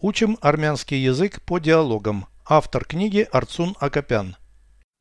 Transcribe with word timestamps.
Учим 0.00 0.38
армянский 0.40 0.98
язык 1.02 1.42
по 1.42 1.58
диалогам. 1.58 2.26
Автор 2.46 2.84
книги 2.84 3.26
Арцун 3.32 3.74
Акопян. 3.80 4.36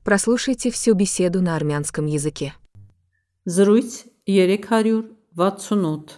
Прослушайте 0.03 0.71
всю 0.71 0.95
беседу 0.95 1.39
на 1.39 1.55
армянском 1.55 2.07
языке. 2.07 2.55
Զրույց 3.45 4.07
368 4.25 6.17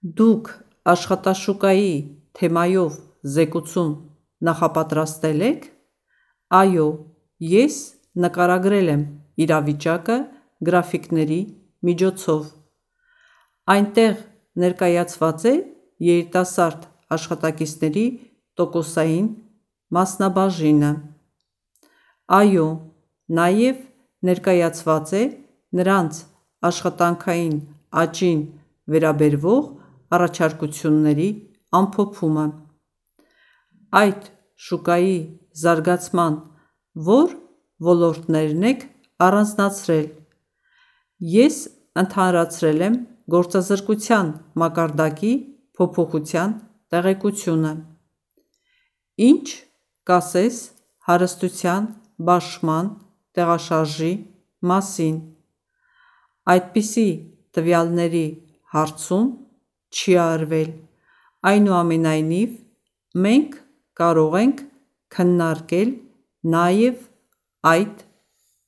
Դուք 0.00 0.50
աշխատաշուկայի 0.92 1.96
թեմայով 2.38 2.94
զեկուցում 3.34 3.90
նախապատրաստել 4.48 5.42
եք? 5.50 5.66
Այո, 6.60 6.86
ես 7.42 7.80
նկարագրել 8.22 8.88
եմ 8.94 9.02
իրավիճակը 9.44 10.18
գրաֆիկների 10.62 11.40
միջոցով։ 11.90 12.46
Այնտեղ 13.74 14.14
ներկայացված 14.62 15.44
է 15.50 15.54
երիտասարդ 16.06 16.88
աշխատակիցների 17.16 18.06
տոկոսային 18.60 19.28
մասնաբաժինը։ 19.96 20.90
Այո, 22.40 22.66
նաև 23.40 23.80
ներկայացված 24.30 25.12
է 25.20 25.22
նրանց 25.80 26.20
աշխատանքային 26.70 27.56
աճին 28.02 28.40
վերաբերվող 28.94 29.64
առաջարկությունների 30.16 31.28
ամփոփումը։ 31.80 32.46
Այդ 34.00 34.30
շուկայի 34.66 35.18
զարգացման 35.60 36.38
ո՞ր 37.18 37.36
ոլորտներն 37.90 38.66
եք 38.70 38.82
առանձնացրել։ 39.26 40.08
Ես 41.34 41.56
ընդհանրացրել 42.02 42.84
եմ 42.86 42.98
գործազրկության 43.34 44.32
մակարդակի 44.62 45.32
փոփոխության 45.78 46.54
տեղեկությունը։ 46.93 47.73
Ինչ 49.25 49.45
կասես 50.09 50.57
հարստության 51.07 51.87
բաշխման 52.27 52.89
տեղաշարժի 53.35 54.13
մասին։ 54.71 55.17
Այդպիսի 56.55 57.07
տվյալների 57.55 58.25
հարցում 58.75 59.27
չի 59.95 60.15
արվել, 60.25 60.71
այնուամենայնիվ, 61.51 62.57
մենք 63.25 63.59
կարող 63.99 64.37
ենք 64.41 64.65
քննարկել 65.15 65.93
նաև 66.55 67.05
այդ 67.71 68.03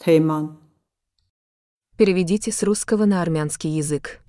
թեման։ 0.03 0.47
Переведите 1.97 2.51
с 2.51 2.61
русского 2.63 3.05
на 3.05 3.21
армянский 3.21 3.71
язык. 3.71 4.21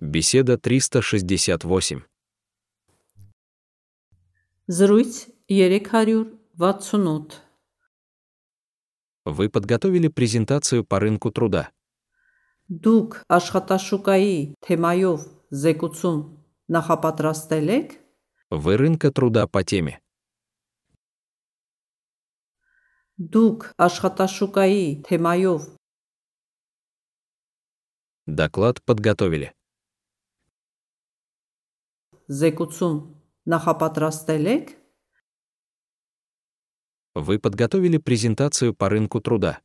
Беседа 0.00 0.58
368. 0.58 2.02
Զրույց 4.68 5.28
368 5.48 7.30
Вы 9.24 9.48
подготовили 9.48 10.08
презентацию 10.08 10.84
по 10.84 11.00
рынку 11.00 11.30
труда. 11.30 11.70
Դուք 12.68 13.28
աշխատաշուկայի 13.28 14.36
թեմայով 14.64 15.24
զեկուցում 15.52 16.20
նախապատրաստել 16.76 17.66
եք։ 17.76 17.88
Вы 18.64 18.76
рынка 18.80 19.10
труда 19.12 19.44
по 19.46 19.60
теме. 19.62 20.00
Դուք 23.20 23.68
աշխատաշուկայի 23.76 24.86
թեմայով 25.08 25.60
Доклад 28.26 28.80
подготовили. 28.82 29.52
զեկուցում 32.28 33.17
նախապատրաստել 33.48 34.48
եք։ 34.54 34.72
Вы 37.14 37.38
подготовили 37.38 37.98
презентацию 37.98 38.74
по 38.74 38.88
рынку 38.88 39.20
труда. 39.20 39.60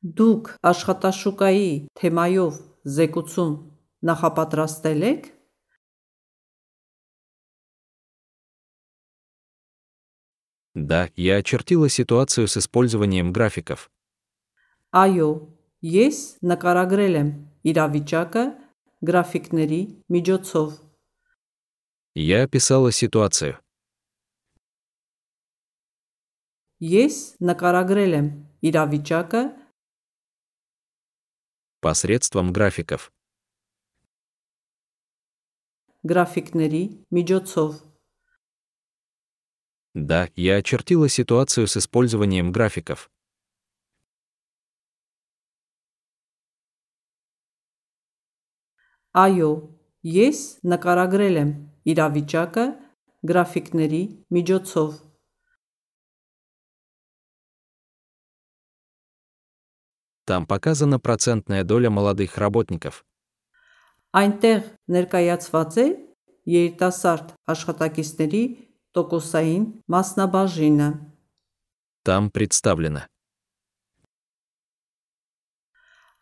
Դուք 0.00 0.54
աշխատաշուկայի 0.64 1.72
թեմայով 2.00 2.54
զեկուցում 2.88 3.52
նախապատրաստել 4.08 5.02
եք։ 5.10 5.26
Да, 10.74 11.10
я 11.16 11.36
очертила 11.36 11.88
ситуацию 11.88 12.48
с 12.48 12.56
использованием 12.56 13.32
графиков. 13.32 13.90
Այո, 14.90 15.50
ես 15.84 16.40
նկարագրել 16.42 17.14
եմ 17.20 17.28
իրավիճակը 17.70 18.44
գրաֆիկների 19.08 19.82
միջոցով։ 20.14 20.68
Я 22.14 22.42
описала 22.42 22.90
ситуацию. 22.90 23.54
Ես 26.80 27.38
նկարագրել 27.44 28.12
եմ 28.18 28.28
իրավիճակը 28.68 29.42
посредством 31.80 32.52
графиков. 32.52 33.12
գրաֆիկների 36.08 36.82
միջոցով։ 37.12 37.70
Да, 39.94 40.28
я 40.36 40.56
очертила 40.56 41.08
ситуацию 41.08 41.66
с 41.66 41.76
использованием 41.76 42.52
графиков. 42.52 43.10
Այո, 49.14 49.50
ես 50.06 50.40
նկարագրել 50.70 51.36
եմ 51.42 51.52
իրավիճակը 51.92 52.66
գրաֆիկների 53.26 54.02
միջոցով։ 54.32 54.90
Там 60.30 60.46
показана 60.46 61.00
процентная 61.00 61.64
доля 61.64 61.90
молодых 61.90 62.38
работников. 62.38 63.02
Այնտեղ 64.14 64.60
ներկայացված 64.94 65.78
է 65.82 65.86
երիտասարդ 66.50 67.32
աշխատակիցների 67.50 68.42
տոկոսային 68.94 69.64
մասնաբաժինը։ 69.90 70.88
Там 72.06 72.30
представлено. 72.30 73.02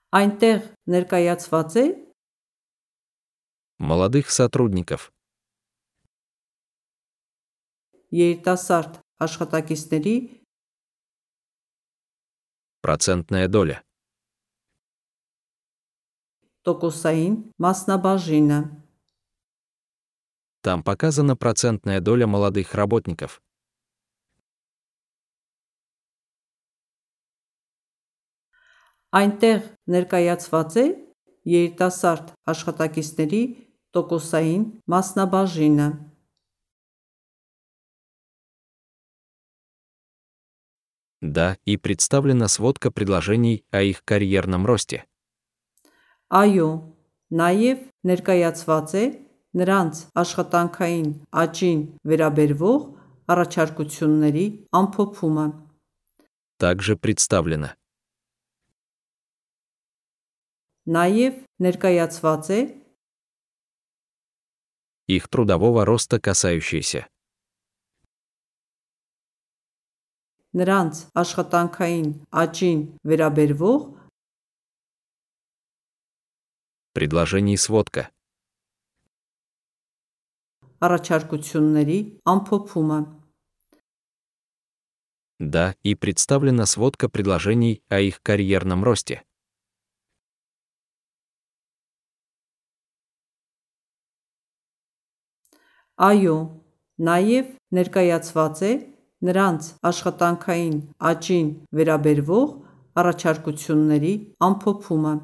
Այնտեղ 0.08 0.60
ներկայացված 0.88 1.76
է 1.76 1.84
Молодых 3.78 4.30
сотрудников. 4.30 5.12
երիտասարդ 8.10 9.00
աշխատակիցների 9.20 10.16
Процентная 12.80 13.48
доля. 13.48 13.84
տոկոսային 16.64 17.34
մասնաբաժինը։ 17.64 18.60
Там 20.64 20.82
показана 20.82 21.36
процентная 21.36 22.00
доля 22.00 22.26
молодых 22.26 22.74
работников. 22.74 23.40
Այնտեղ 29.12 29.60
ներկայացված 29.88 30.72
է 30.76 31.01
երիտասարդ 31.48 32.34
աշխատակիցների 32.52 33.42
տոկոսային 33.96 34.64
մասնաբաժինը։ 34.92 35.88
Да, 41.20 41.56
и 41.64 41.76
представлена 41.76 42.46
сводка 42.46 42.90
предложений 42.90 43.64
о 43.72 43.82
их 43.82 44.04
карьерном 44.04 44.66
росте. 44.66 45.04
Այո, 46.30 46.94
նաև 47.32 47.80
ներկայացված 48.06 48.88
է 48.94 49.04
նրանց 49.58 49.94
աշխատանքային 50.22 51.08
աճին 51.42 51.80
վերաբերվող 52.04 52.80
առաջարկությունների 53.32 54.46
ամփոփումը։ 54.80 55.46
Также 56.58 56.96
представлено. 56.96 57.74
Նաև 60.86 61.44
ներկայացված 61.58 62.50
է 62.50 62.60
их 65.08 65.28
трудового 65.28 65.84
роста 65.84 66.20
касающиеся. 66.20 67.08
նրանց 70.58 71.12
աշխատանքային 71.12 72.08
աճին 72.42 72.80
վերաբերվող 73.08 73.80
Предложений 76.96 77.58
сводка. 77.62 78.10
առաջարկությունների 80.86 81.98
ամփոփումը։ 82.32 82.98
Да, 85.38 85.74
и 85.82 85.94
представлена 85.94 86.66
сводка 86.66 87.08
предложений 87.08 87.82
о 87.88 88.00
их 88.00 88.22
карьерном 88.22 88.82
росте. 88.82 89.22
Այո, 95.98 96.36
նաև 97.08 97.50
ներկայացված 97.78 98.62
է 98.68 98.72
նրանց 99.28 99.72
աշխատանքային 99.90 100.76
աճին 101.10 101.48
վերաբերվող 101.78 102.48
առաջարկությունների 103.02 104.14
ամփոփումը։ 104.48 105.14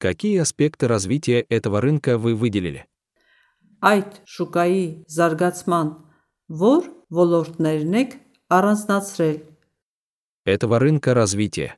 Какие 0.00 0.38
аспекты 0.38 0.88
развития 0.88 1.44
этого 1.50 1.80
рынка 1.82 2.16
вы 2.16 2.34
выделили? 2.34 2.86
Այդ 3.84 4.24
շուկայի 4.24 5.04
զարգացման 5.12 5.90
ո՞ր 6.56 6.88
ոլորտներն 7.18 7.94
եք 8.00 8.16
առանձնացրել։ 8.56 9.36
Этого 10.48 10.78
рынка 10.80 11.12
развития. 11.14 11.76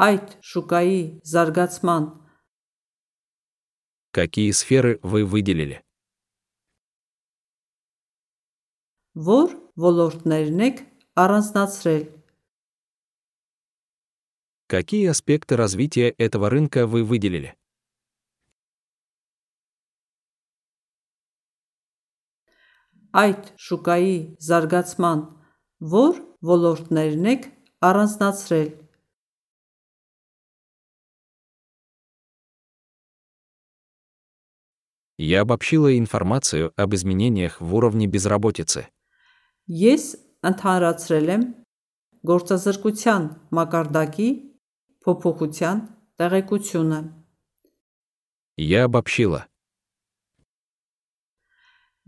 Այդ 0.00 0.38
շուկայի 0.52 1.00
զարգացման 1.34 2.10
Какие 4.12 4.50
сферы 4.50 4.98
вы 5.02 5.24
выделили? 5.24 5.84
ո՞ր 9.14 9.52
ոլորտներն 9.84 10.60
եք 10.66 10.82
առանձնացրել։ 11.22 12.02
Какие 14.70 15.06
аспекты 15.12 15.56
развития 15.56 16.10
этого 16.16 16.48
рынка 16.48 16.86
вы 16.86 17.04
выделили? 17.04 17.54
Այդ 23.12 23.54
շուկայի 23.58 24.14
զարգացման 24.50 25.26
ո՞ր 25.82 26.22
ոլորտներն 26.50 27.26
եք 27.34 27.50
առանձնացրել։ 27.90 28.68
Я 35.18 35.42
обобщила 35.42 35.98
информацию 35.98 36.72
об 36.76 36.94
изменениях 36.94 37.60
в 37.60 37.74
уровне 37.74 38.06
безработицы. 38.06 38.88
Ես 39.68 40.16
ընդհանրացրել 40.42 41.26
եմ 41.34 41.42
գործազրկության 42.26 43.26
մակարդակի 43.54 44.28
փոփոխության 45.04 45.82
տեղեկությունը։ 46.18 47.00
Я 48.56 48.84
обобщила. 48.88 49.46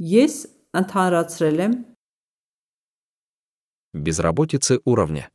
Ես 0.00 0.34
ընդհանրացրել 0.72 1.58
եմ 1.68 1.72
Безработицы 3.92 4.80
уровня. 4.84 5.28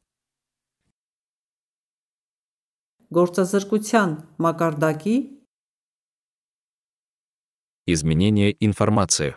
գործազրկության 3.14 4.14
մակարդակի 4.44 5.16
Изменение 7.86 8.56
информацию. 8.60 9.36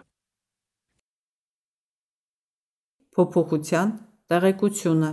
փոփոխության 3.14 3.88
տեղեկությունը։ 4.31 5.11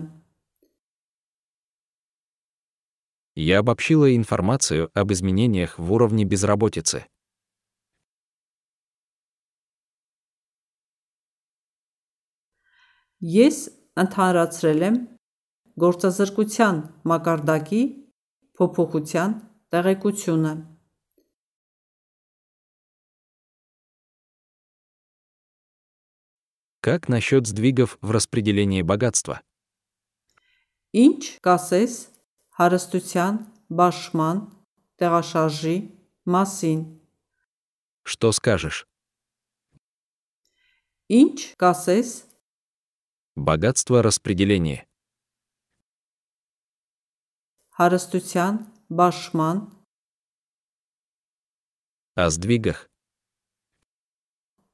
Я 3.36 3.60
обобщила 3.60 4.16
информацию 4.16 4.90
об 4.94 5.12
изменениях 5.12 5.78
в 5.78 5.92
уровне 5.94 6.24
безработицы. 6.26 7.06
Ես 13.22 13.58
ընդհանրացրել 13.98 14.82
եմ 14.90 14.98
գործազրկության 15.84 16.82
մակարդակի 17.12 17.84
փոփոխության 18.58 19.32
տեղեկությունը։ 19.74 20.71
Как 26.82 27.10
насчет 27.10 27.48
сдвигов 27.48 27.98
в 28.02 28.12
распределении 28.12 28.82
богатства? 28.82 29.42
Ինչ 30.96 31.44
կասես 31.44 31.94
հարստության 32.58 33.40
բաշխման 33.70 34.38
տեղաշարժի 34.98 35.78
մասին։ 36.26 36.80
Что 38.04 38.32
скажешь? 38.32 38.88
Ինչ 41.10 41.54
կասես 41.60 42.24
Богатство 43.36 44.02
распределение. 44.02 44.88
հարստության 47.78 48.56
բաշխման 48.90 49.58
О 52.18 52.30
сдвигах. 52.34 52.90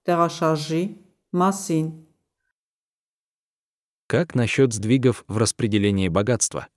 տեղաշարժի 0.07 0.83
մասին։ 1.31 1.87
Как 4.07 4.35
насчет 4.35 4.73
сдвигов 4.73 5.23
в 5.27 5.37
распределении 5.37 6.07
богатства? 6.07 6.67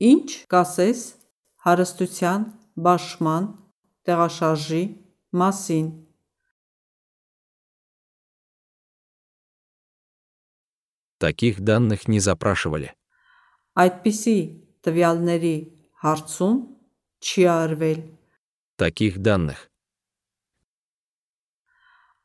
Ինչ 0.00 0.50
կասես 0.50 1.00
հարստության 1.64 2.46
բաշխման 2.76 3.44
տեղաշարժի 4.08 4.82
մասին։ 5.32 5.86
Таких 11.18 11.60
данных 11.60 12.08
не 12.08 12.20
запрашивали. 12.20 12.92
Այդպիսի 13.74 14.38
տվյալների 14.84 15.56
հարցում 16.04 16.58
չի 17.24 17.44
արվել։ 17.54 18.00
Таких 18.76 19.18
данных. 19.18 19.67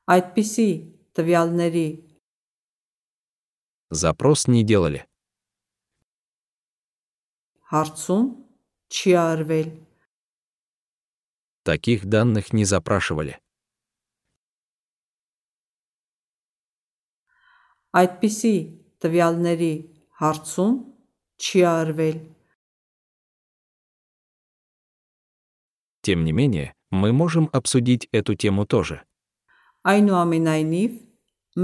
Այդպիսի 0.10 0.70
տվյալների 1.16 1.88
Запрос 3.92 4.48
не 4.48 4.64
делали. 4.64 5.06
հարցում 7.70 8.26
չի 8.90 9.12
արվել։ 9.22 9.68
Таких 11.70 12.06
данных 12.06 12.50
не 12.54 12.66
запрашивали. 12.66 13.38
Այդպիսի 17.94 18.56
տվյալների 19.02 19.74
հարցում 20.22 20.74
չի 21.38 21.62
արվել։ 21.78 22.18
Тем 26.02 26.24
не 26.24 26.32
менее, 26.32 26.74
мы 26.90 27.12
можем 27.14 27.50
обсудить 27.54 28.08
эту 28.12 28.34
тему 28.36 28.66
тоже. 28.66 29.04
Այնուամենայնիվ, 29.90 30.92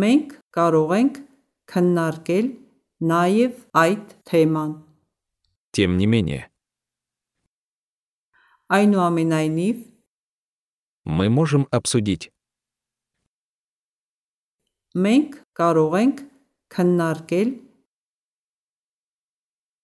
մենք 0.01 0.29
կարող 0.57 0.91
ենք 0.97 1.17
քննարկել 1.71 2.47
նաև 3.11 3.57
այդ 3.83 4.13
թեման։ 4.29 4.71
Тем 5.75 5.97
не 5.97 6.07
менее, 6.07 6.49
Այնուամենայնիվ, 8.71 9.77
мы 11.05 11.29
можем 11.29 11.67
обсудить. 11.71 12.31
մենք 14.95 15.31
կարող 15.59 15.93
ենք 16.01 16.17
քննարկել 16.71 17.49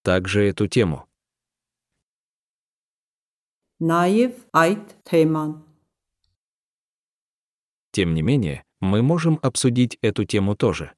также 0.04 0.48
эту 0.50 0.68
тему. 0.68 1.06
նաև 3.82 4.34
այդ 4.54 4.88
թեման։ 5.10 5.65
Тем 7.96 8.14
не 8.14 8.22
менее, 8.22 8.64
мы 8.80 9.02
можем 9.02 9.40
обсудить 9.42 9.98
эту 10.02 10.26
тему 10.26 10.56
тоже. 10.56 10.94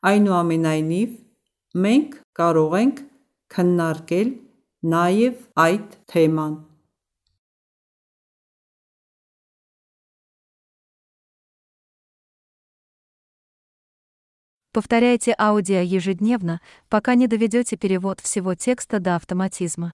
Այնուամենայնիվ, 0.00 1.10
մենք 1.76 2.14
կարող 2.38 2.76
ենք 2.78 3.00
քննարկել 3.52 4.30
նաև 4.94 5.44
այդ 5.60 5.96
թեման։ 6.08 6.54
Повторяйте 14.72 15.34
аудио 15.36 15.80
ежедневно, 15.80 16.60
пока 16.88 17.14
не 17.14 17.26
доведете 17.26 17.76
перевод 17.76 18.20
всего 18.20 18.54
текста 18.54 19.00
до 19.00 19.16
автоматизма. 19.16 19.92